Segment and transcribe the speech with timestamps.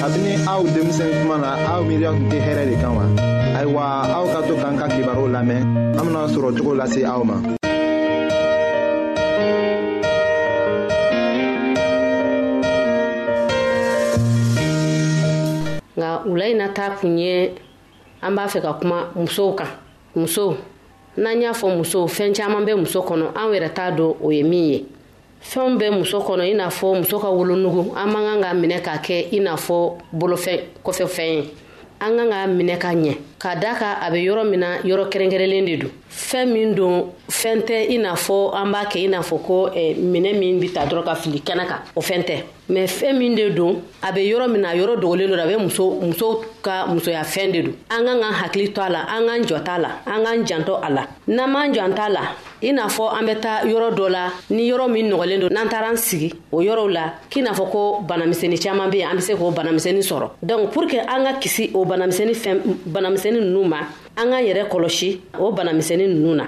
[0.00, 3.04] kabini aw denmisɛn kuma na aw miiriya tun tɛ hɛrɛ de kan wa
[3.58, 3.82] ayiwa
[4.16, 5.60] aw ka to k'an ka kibaru lamɛn
[5.92, 7.36] an bena sɔrɔ cogo lase aw ma
[15.98, 17.34] nga wula yi nata kun ye
[18.22, 19.68] an b'a fɛ ka kuma musow kan
[20.16, 20.56] musow
[21.22, 24.42] n'an y'a fɔ musow fɛn caaman bɛ muso kɔnɔ anw yɛrɛ t'a dɔn o ye
[24.42, 24.86] min ye
[25.42, 28.80] fɛnw bɛ muso kɔnɔ i n'a fɔ muso ka wolonugu an man kan k'a minɛ
[28.84, 31.50] k'a kɛ i n'a fɔ bolofɛn kɔfɛ fɛn ye
[32.00, 35.08] an kan k'a minɛ ka ɲɛ ka da ka a bɛ yɔrɔ min na yɔrɔ
[35.10, 39.06] kɛrɛnkɛrɛnlen de don fɛn min don fɛn tɛ i n'a fɔ an b'a kɛ i
[39.08, 42.22] n'a fɔ ko eh, minɛ min bɛ ta dɔrɔn ka fili kɛnɛ kan o fɛn
[42.26, 42.34] tɛ
[42.68, 45.44] mɛ fɛn min de don a bɛ yɔrɔ min na a yɔrɔ dogolen don a
[45.46, 49.00] bɛ muso muso ka musoya fɛn de don an kan ka hakili to a la
[49.08, 52.20] an k'an jɔ t'a la an k'an janto a la n'an m'an jɔ t'a la
[52.62, 55.68] i n'a fɔ an bɛ taa yɔrɔ dɔ la ni yɔrɔ min nɔgɔlen don n'an
[55.70, 59.16] taara an sigi o yɔrɔw la k'i n'a fɔ ko banamisɛnnin caman bɛ yen an
[59.16, 63.40] bɛ se k'o banamisɛnnin sɔrɔ donc pour que an ka kisi o banamisɛnnin fɛn banamisɛnnin
[63.40, 63.76] ninnu ma
[64.16, 66.44] an k'an yɛrɛ kɔlɔsi o banamisɛnnin ninnu na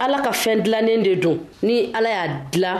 [0.00, 2.72] ala ka fɛn dilannen de don ni ala y'a dila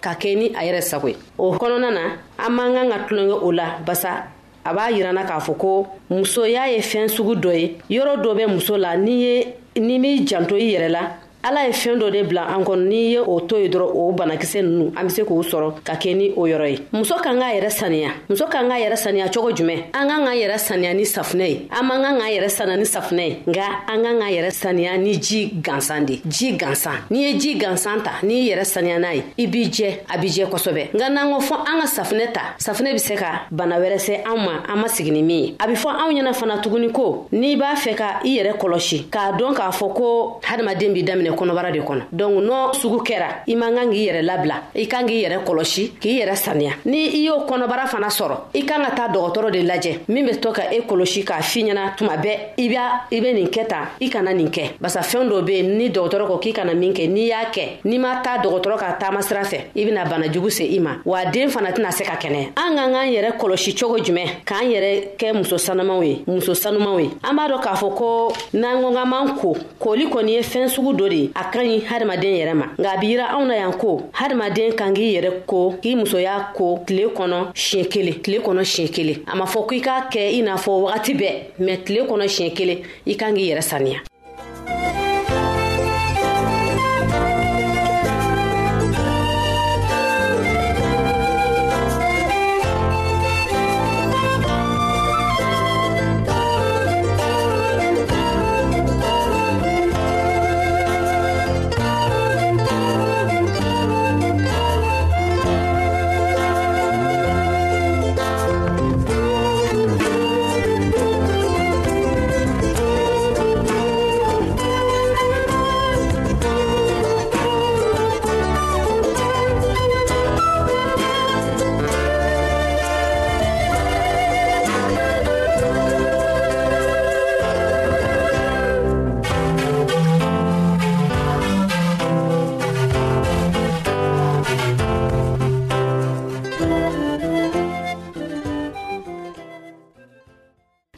[0.00, 2.02] ka kɛ ni a yɛrɛ sago ye o kɔnɔna na
[2.38, 4.28] an man kan ka tulonkɛ o la basa
[4.64, 8.46] a b'a yirana k'a fɔ ko musoya ye fɛn sugu dɔ ye yɔrɔ dɔ bɛ
[8.48, 11.00] muso la n'i ye n'i m'i janto i yɛrɛ la
[11.48, 14.12] ala ye fɛɛn dɔ de bila an kɔnɔ n'i ye o to ye dɔrɔn o
[14.12, 17.38] banakisɛ nunu an be se k'o sɔrɔ ka kɛ ni o yɔrɔ ye muso kan
[17.38, 20.94] k'a yɛrɛ saniya muso kan k'a yɛrɛ saniya cogo jumɛn an kan k'an yɛrɛ saniya
[20.96, 24.18] ni safinɛ ye an man kan k'an yɛrɛ saniya ni safinɛ ye nga an kan
[24.18, 28.48] k'an yɛrɛ saniya ni ji gansan de ji gansan n'i ye ji gansan ta n'i
[28.50, 31.54] yɛrɛ saniya n'a ye i b'i jɛ a b'i jɛ kosɛbɛ nga n'an ko fɔ
[31.68, 34.88] an ka safinɛ ta safinɛ be se ka bana wɛrɛ se anw ma an ma
[34.88, 37.94] sigi ni min ye a be fɔ anw ɲɛna fana tuguni ko n'i b'a fɛ
[37.96, 42.02] ka i yɛrɛ kɔlɔsi k'a dɔn k'a fɔ ko hadamaden b'i daminɛ kɔnɔbara de kɔnɔ
[42.12, 45.92] donc n'o sugu kɛra i man kan k'i yɛrɛ labila i kan k'i yɛrɛ kɔlɔsi
[46.00, 49.62] k'i yɛrɛ saniya ni i y'o kɔnɔbara fana sɔrɔ i kan ka taa dɔgɔtɔrɔ de
[49.62, 53.20] lajɛ min bɛ to ka e kɔlɔsi k'a fi ɲɛna tuma bɛɛ i b'a i
[53.20, 56.26] bɛ nin kɛ tan i kana nin kɛ barisa fɛn dɔ bɛ yen ni dɔgɔtɔrɔ
[56.26, 59.42] ko k'i kana min kɛ n'i y'a kɛ n'i ma taa dɔgɔtɔrɔ ka taama sira
[59.44, 62.48] fɛ i bɛna bana jugu se i ma wa den fana tɛna se ka kɛnɛya
[62.56, 66.98] an k'an k'an yɛrɛ kɔlɔsi cogo jumɛn k'an yɛrɛ kɛ muso sanumaw ye muso sanumaw
[67.00, 70.40] ye an b'a dɔn k'a fɔ ko n'an ko k'an man ko koli kɔni ye
[70.40, 73.46] fɛn sugu dɔ de ye a ka ɲi hadamaden yɛrɛ ma nka a biyira anw
[73.46, 78.22] na yan ko hadamaden kan k'i yɛrɛ ko k'i musoya ko tile kɔnɔ siɲɛ kelen
[78.22, 81.12] tile kɔnɔ siɲɛ kelen a ma fɔ ko i k'a kɛ i n'a fɔ wagati
[81.14, 84.00] bɛɛ mɛ tile kɔnɔ siɲɛ kelen i kan k'i yɛrɛ saniya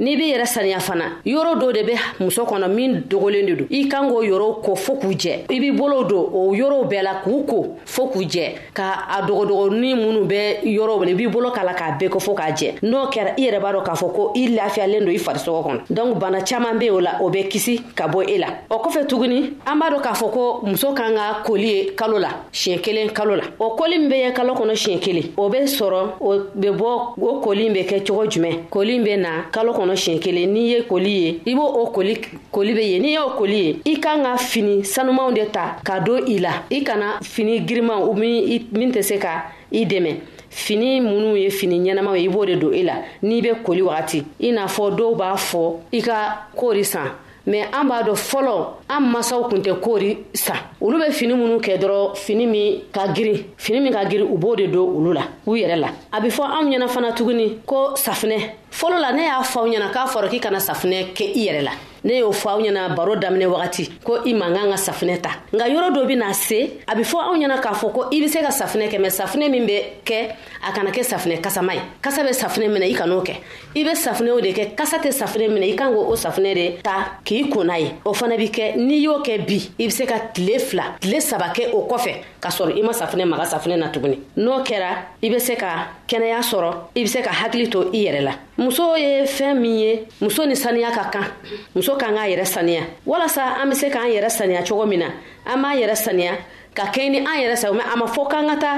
[0.08, 3.66] n'i b'i yɛrɛ saniya fana yɔrɔ dɔ de bɛ muso kɔnɔ min dogolen de don
[3.70, 7.02] i kan k'o yɔrɔw ko fo k'u jɛ i b'i bolo don o yɔrɔw bɛɛ
[7.02, 11.28] la k'u ko fo k'u jɛ ka a dɔgɔdɔgɔnin minnu bɛ yɔrɔw la i b'i
[11.31, 13.84] bolo k'a la k'a bɛɛ ko fo k'a jɛ n'o kɛra i yɛrɛ b'a dɔn
[13.84, 17.19] k'a fɔ ko i lafiyalen don i farisogo kɔnɔ donc bana caaman be o la
[17.20, 20.31] o bɛ kisi ka bɔ e la o kɔfɛ tuguni an b'a dɔn k'a fɔ
[20.32, 24.08] ko muso kan ka koli ye kalo la siɲɛ kelen kalo la o koli min
[24.08, 27.84] be ye kalo kɔnɔ siɲɛ kelen o be sɔrɔ o be bɔ o koli be
[27.84, 31.54] kɛ cogo jumɛn koli be na kalo kɔnɔ siɲɛ kelen n'i ye koli ye i
[31.54, 32.16] o koli
[32.52, 35.98] koli be ye n'i y'o koli ye i kan ka fini sanumanw de ta ka
[36.00, 40.14] do i la i kana fini girimaw min, tɛ se ka i dɛmɛ
[40.50, 43.50] fini minnu ye fini ɲɛnamaw ye i b'o de don i e la n'i be
[43.64, 47.08] koli wagati i n'a fɔ dɔw b'a fɔ i ka koori san
[47.46, 51.58] mɛ an b'a dɔ fɔlɔ an masaw kun tɛ koori san olu be fini minnu
[51.60, 55.12] kɛ dɔrɔ fini min ka girin fini min ka girin u b'o de don olu
[55.14, 59.12] la u yɛrɛ la a be fɔ anw ɲɛna fana tuguni ko safinɛ fɔlɔ la
[59.12, 61.70] ne y'a fɔ aw ɲɛna k'a fɔra k'i kana safinɛ kɛ i yɛrɛ la
[62.05, 65.31] ne y'o fɔ aw ɲɛna baro daminɛ wagati ko i man kan ka safinɛ ta
[65.53, 68.29] nka yɔrɔ dɔ bɛna se a bɛ fɔ aw ɲɛna k'a fɔ ko i bɛ
[68.29, 70.29] se ka safinɛ kɛ mɛ safinɛ min bɛ kɛ
[70.69, 73.32] a kana kɛ safinɛ kasama ye kasa bɛ safinɛ minɛ i kan'o kɛ
[73.75, 77.19] i bɛ safinɛw de kɛ kasa tɛ safinɛ minɛ i kan k'o safinɛ de ta
[77.25, 80.05] k'i ko n'a ye o fana bɛ kɛ n'i y'o kɛ bi i bɛ se
[80.06, 83.76] ka tile fila tile saba kɛ o kɔfɛ k'a sɔrɔ i ma safinɛ maga safinɛ
[83.79, 87.69] na tuguni n'o kɛra i bɛ se ka kɛnɛya sɔrɔ i bɛ se ka hakili
[87.73, 91.26] to i yɛrɛ la muso ye fɛn min ye muso ni saniya ka kan
[91.75, 95.06] muso kan k'a yɛrɛ saniya walasa an be se k'an yɛrɛ saniya cogo min na
[95.46, 96.32] an b'an yɛrɛ saniya
[96.75, 98.72] ka kɛɲɛ ni an yɛrɛ sago mɛ a ma fɔ k'an ka ta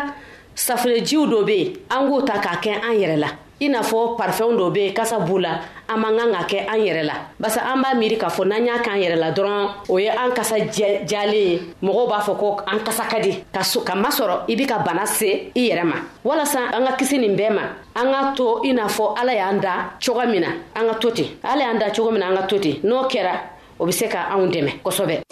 [0.55, 3.29] safinɛjiw dɔ be yen an k'o ta k'a kɛ an yɛrɛ la
[3.65, 5.53] i n'a fɔ parifɛnw dɔ be kasa b'u la
[5.89, 8.65] an man kan ka kɛ an yɛrɛ la barisa an b'a miiri k'a fɔ n'an
[8.65, 12.57] y'a k'an yɛrɛ la dɔrɔn o ye an kasa jalen ye mɔgɔw b'a fɔ ko
[12.67, 16.71] an kasa ka di ka masɔrɔ i be ka bana se i yɛrɛ ma walasa
[16.73, 17.63] an ka kisi nin bɛɛ ma
[17.97, 21.11] an ka to i n'a fɔ ala y'an da cogo min na an ka to
[21.11, 23.33] ten ala y'an da cogo min na an ka to ten n'o kɛra
[23.79, 25.23] o be se ka anw dɛmɛ kosɔbɛ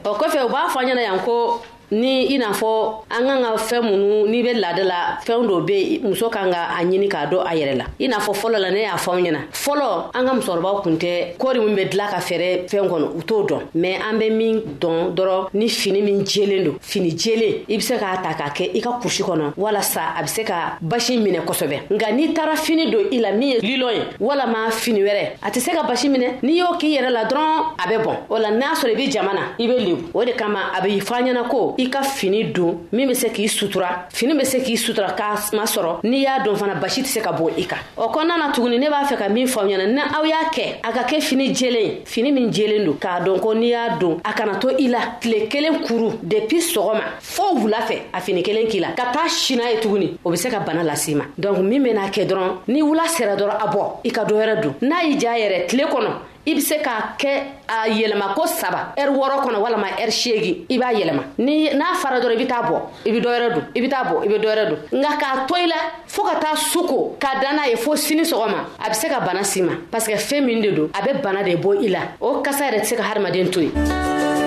[0.03, 3.57] o kɔfɛ u b'a fɔ ɲɛna yan ko ni i n'a fɔ an kan ka
[3.57, 7.27] fɛn minnu n'i bɛ laada la fɛn dɔ bɛ muso kan ka a ɲini k'a
[7.27, 10.11] dɔn a yɛrɛ la i n'a fɔ fɔlɔ la ne y'a fɔ aw ɲɛna fɔlɔ
[10.15, 13.43] an ka musokɔrɔbaw kun tɛ kɔɔri min bɛ dilan ka fɛɛrɛ fɛn kɔnɔ u t'o
[13.43, 17.77] dɔn mɛ an bɛ min dɔn dɔrɔn ni fini min jɛlen don fini jɛlen i
[17.77, 20.79] bɛ se k'a ta k'a kɛ i ka kurusi kɔnɔ walasa a bɛ se ka
[20.85, 24.71] basi minɛ kosɛbɛ nka n'i taara fini don i la min ye lilɔn ye walama
[24.71, 27.89] fini wɛrɛ a tɛ se ka basi minɛ n'i y'o k'i yɛrɛ la dɔrɔn a
[27.89, 30.33] bɛ bɔn o la n'a sɔrɔ i bɛ jama na i bɛ lebu o de
[30.33, 33.49] kama a bɛ fɔ an ɲɛna ko i ka fini don min be se k'i
[33.49, 37.21] sutura fini be se k'i sutura k'a masɔrɔ n'i y'a don fana basi tɛ se
[37.21, 39.87] ka bon i kan o kɔnɔna na tuguni ne b'a fɛ ka min fɔ ɲɛna
[39.95, 43.41] ni aw y'a kɛ a ka kɛ fini jelen fini min jelen don k'a dɔn
[43.41, 47.59] ko n'i y'a don a kana to i la tile kelen kuru depuis sɔgɔma fɔɔ
[47.61, 50.51] wula fɛ a fini kelen k'i la ka taa sina ye tuguni o be se
[50.51, 53.99] ka bana lasi ma donk min bena kɛ dɔrɔn ni wula sera dɔrɔn a bɔ
[54.05, 57.17] i ka dɔ yɛrɛ don n'a y'i ja yɛrɛ tile kɔnɔ i be se k'a
[57.19, 57.29] kɛ
[57.69, 61.95] a yɛlɛma ko saba ɛri wɔrɔ kɔnɔ walama ɛri seegi i b'a yɛlɛma ni n'a
[62.01, 64.29] fara dɔrɔ i be taa bɔ i be dɔwɛrɛ don i be taa bɔ i
[64.29, 65.75] be dɔwɛrɛ don nka k'a to i la
[66.09, 69.21] fɔɔ ka taa suko k'a da n'a ye fɔɔ sini sɔgɔma a be se ka
[69.25, 72.01] bana si ma parsike fɛɛn min de don a be bana de bɔ i la
[72.21, 74.40] o kasa yɛrɛ tɛ se ka hadamaden to ye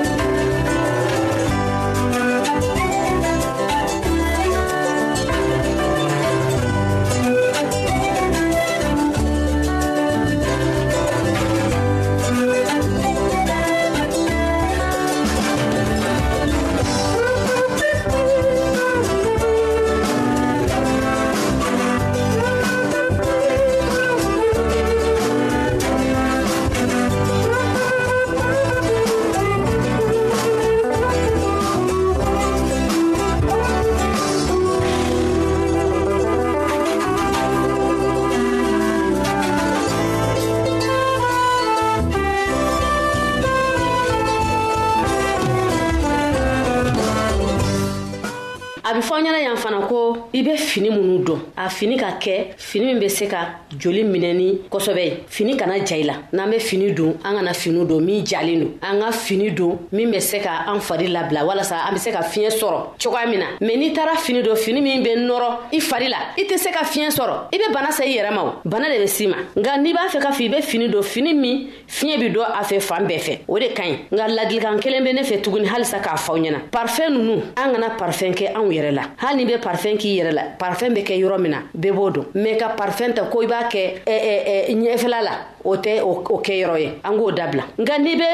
[51.83, 52.35] fini ka kɛ
[52.67, 53.41] fini min bɛ se ka
[53.83, 57.85] joli minɛni kosɛbɛ fini kana ja i la n'an bɛ fini don an kana fini
[57.85, 61.41] don min jalen don an ka fini don min bɛ se ka an fari labila
[61.45, 64.55] walasa an bɛ se ka fiɲɛ sɔrɔ cogoya min na mɛ n'i taara fini don
[64.55, 67.73] fini min bɛ nɔrɔ i fari la i tɛ se ka fiɲɛ sɔrɔ i bɛ
[67.73, 70.19] bana se i yɛrɛ ma o bana de bɛ s'i ma nka n'i b'a fɛ
[70.21, 73.19] ka fɔ i bɛ fini don fini min fiɲɛ bi don a fɛ fan bɛɛ
[73.19, 76.33] fɛ o de ka ɲi nka ladilikan kelen bɛ ne fɛ tuguni halisa k'a fɔ
[76.33, 79.97] aw ɲɛna parfɛn ninnu an kana parfɛn kɛ anw yɛrɛ la hali n'i bɛ parfɛn
[79.97, 83.13] k'i yɛrɛ la parfɛn bɛ kɛ yɔrɔ min na bɛɛ b'o dɔn mɛ ka parfɛn
[83.15, 85.31] ta ko i b'a kɛ ɲɛfɛla eh, eh, eh, la
[85.63, 88.27] o tɛ o kɛyɔrɔ ye an k'o dabila nka n'i bɛ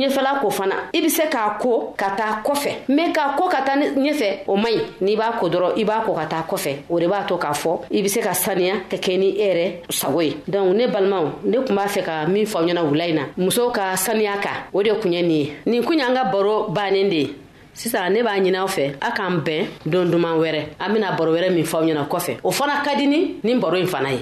[0.00, 3.48] ɲɛfɛla mm, ko fana i bɛ se k'a ko ka taa kɔfɛ mɛ k'a ko
[3.48, 6.44] ka taa ɲɛfɛ o man ɲi n'i b'a ko dɔrɔn i b'a ko ka taa
[6.48, 9.28] kɔfɛ o de b'a to k'a fɔ i bɛ se ka saniya ka kɛ ni
[9.30, 12.64] e yɛrɛ sago ye dɔnku ne balimaw ne tun b'a fɛ ka min fɔ aw
[12.66, 15.82] ɲɛna wula in na musow ka saniya kan o de kun ye nin ye nin
[15.84, 17.34] kun y'an ka baro bannen de ye
[17.74, 21.50] sisan ne b'a ɲin'aw fɛ a k'an bɛn don duman wɛrɛ an bena baro wɛrɛ
[21.54, 24.20] min fɔw ɲɛna kɔfɛ o fana ka dini ni baro ɲi fana ye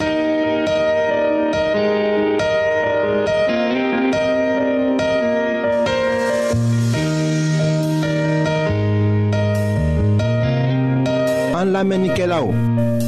[11.59, 12.53] An lamenike la ou,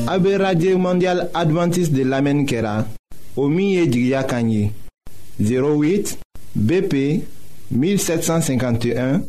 [0.08, 2.84] abe Radye Mondial Adventist de lamenike la,
[3.36, 4.72] o miye jigya kanyi,
[5.38, 6.18] 08
[6.58, 7.22] BP
[7.70, 9.20] 1751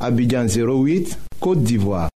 [0.00, 2.08] Abidjan 08, Kote d'Ivoire.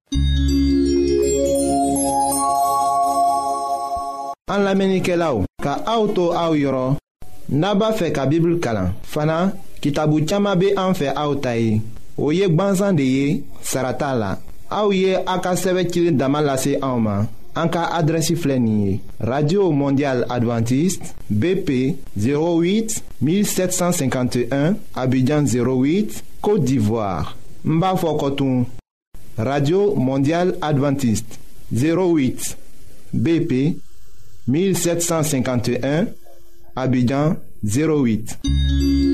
[4.48, 6.96] An la menike la ou, ka aoutou aou yoron,
[7.48, 8.90] naba fe ka bibl kalan.
[9.08, 11.78] Fana, ki tabou tchama be an fe aoutayi,
[12.16, 13.30] ou yek ban zan de ye,
[13.64, 14.34] sarata la.
[14.70, 17.26] A ou ye, an ka seve kilin damal la se aouman,
[17.60, 19.00] an ka adresi flenye.
[19.32, 21.68] Radio Mondial Adventiste, BP
[22.18, 27.36] 08-1751, Abidjan 08, Kote d'Ivoire.
[27.64, 28.66] Mba Fokotun,
[29.38, 31.38] radio mondial adventiste
[31.72, 32.56] 08
[33.12, 33.78] bp
[34.48, 36.06] 1751
[36.76, 39.13] abidjan 08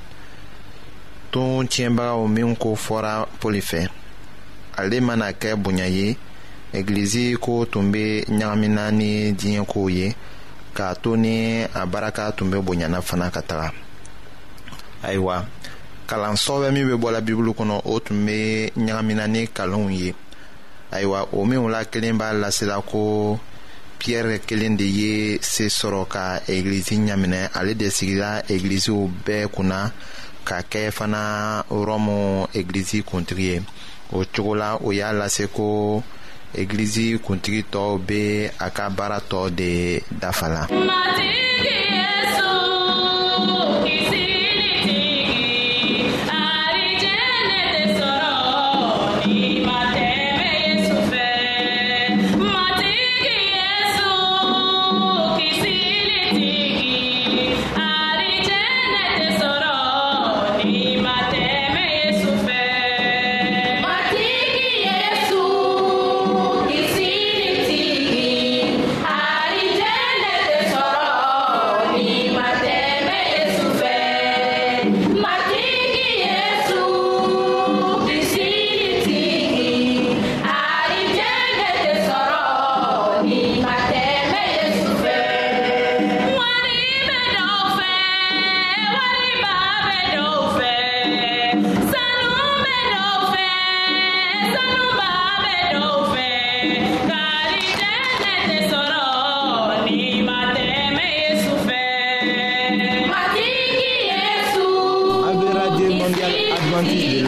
[1.33, 3.81] tɔn tiɲɛbagaw minw ko fɔra poli fɛ
[4.79, 6.17] ale mana kɛ bonya ye
[6.73, 8.03] egilizi ko tun bɛ
[8.39, 10.15] ɲagamina ni diɲɛ kow ye
[10.75, 13.69] k'a to ni a baraka tun bɛ bonyana fana ka taga
[15.03, 15.45] ayiwa
[16.07, 20.13] kalansɔbɛ min bɛ bɔla bibulu kɔnɔ o tun bɛ ɲagamina ni kalonw ye
[20.91, 23.39] ayiwa o minw la kelen b'a lasela ko
[23.99, 29.93] piyɛri kelen de ye se sɔrɔ ka egilizi ɲaminɛ ale de sigila egiliziw bɛɛ kunna
[30.45, 31.21] ka kɛ fana
[31.87, 32.17] rɔmu
[32.59, 33.55] egilizi kuntigi ye
[34.17, 35.65] o cogo la o y'a lase ko
[36.61, 38.21] egilizi kuntigi tɔw be
[38.65, 39.71] a ka baara tɔ de
[40.21, 40.61] dafa la.
[40.87, 41.90] matigi.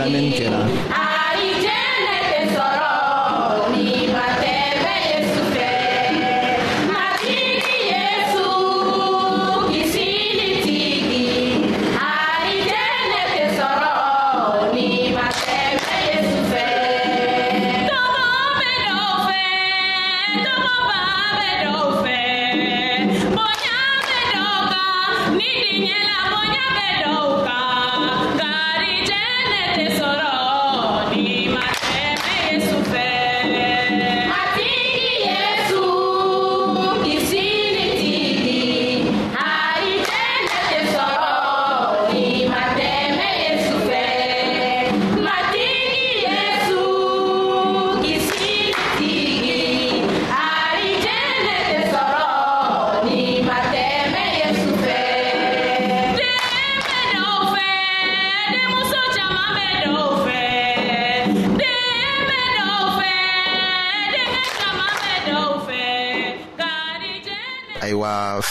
[0.10, 0.68] 你们觉得？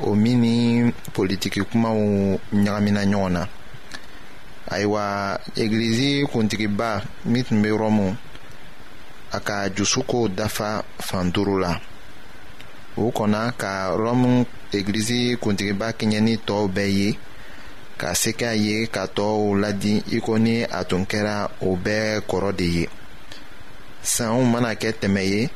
[0.00, 0.58] o min ni
[1.14, 1.98] politiki kumaw
[2.64, 3.42] ɲagamina ɲɔgɔn na
[4.72, 5.04] ayiwa
[5.62, 6.88] egilizi kuntigiba
[7.30, 8.06] min tun be rɔmu
[9.32, 10.68] a ka jusukow dafa
[11.06, 11.72] fan duru la
[12.96, 13.72] o kɔnna ka
[14.04, 14.30] rɔmu
[14.76, 17.08] egilizi kuntigiba kɛɲɛni tɔɔw bɛɛ ye
[18.00, 22.04] ka se k'a ye ka tɔɔw ladi i ko ni a tun kɛra o bɛɛ
[22.28, 22.84] kɔrɔ de ye
[24.12, 25.50] sanw mana kɛ tɛmɛ ye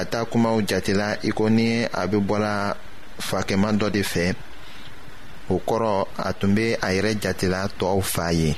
[0.00, 2.76] a ta kumaw jatela i ko ni a be bɔla
[3.28, 4.34] fakɛman dɔ de fɛ
[5.48, 8.56] o kɔrɔ a tun be a yɛrɛ jatela tɔw fa ye.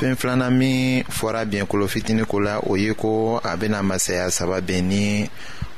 [0.00, 4.60] fɛn filanan min fɔra biɲɛkolo fitini ko la o ye ko a bɛna masaya saba
[4.60, 5.28] bɛn ni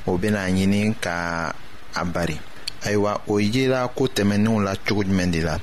[0.07, 1.51] o bɛna ɲini ka
[1.95, 2.39] a bari
[2.87, 5.59] ayiwa o yela ko tɛmɛnenw la cogo jumɛn de la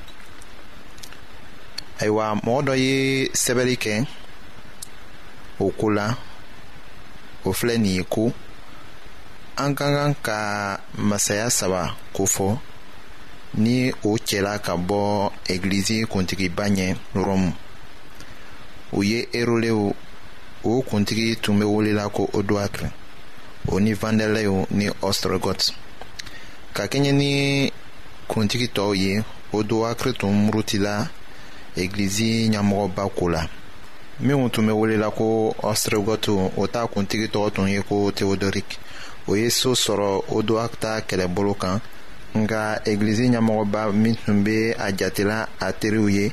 [2.00, 4.04] ayiwa mɔgɔ dɔ ye sɛbɛnni kɛ
[5.60, 6.14] o ko la
[7.44, 8.30] o filɛ nin ye ko
[9.56, 12.58] an ka kan ka masaya saba kofɔ
[13.54, 17.52] ni o cɛla ka bɔ egilizi kuntigiba ɲɛ rɔmu
[18.92, 19.92] u ye erolew
[20.64, 22.90] o kuntigi tun be welela ko odoakre
[23.68, 25.60] o ni vandelew ni ostrogot
[26.74, 27.30] ka kɛɲɛ ni
[28.30, 29.12] kuntigi tɔɔw ye
[29.56, 30.94] odoakre tun murutila
[31.80, 33.42] egilizi ɲɛmɔgɔba ko la
[34.26, 35.26] minw tun be welela ko
[35.70, 38.70] ɔstregɔtu o t'a kuntigi tɔgɔ tun ye ko teodorik
[39.28, 40.72] o ye soo sɔrɔ odoak
[41.08, 41.80] kɛlɛbolo kan
[42.38, 46.32] nka egilizi ɲɛmɔgɔba min tun be a jatela a teriw ye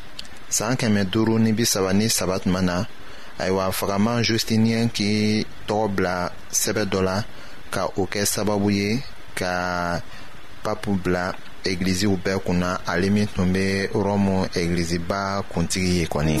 [0.57, 2.75] saan kɛmɛ duuru ni bi saba ni saba tuma na
[3.41, 5.11] ayiwa fagaman justiniyɛn k'i
[5.67, 6.15] tɔgɔ bila
[6.61, 7.17] sɛbɛ dɔ la
[7.73, 8.89] ka o kɛ sababu ye
[9.39, 9.53] ka
[10.63, 11.23] papu bila
[11.69, 13.65] egiliziw bɛɛ kunna ale min tun bɛ
[14.07, 15.19] rɔmu egiliziba
[15.51, 16.40] kuntigi ye kɔni